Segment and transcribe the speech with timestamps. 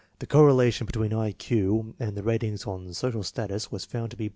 [0.17, 4.29] The correlation between I Q and the ratings on social status was found to be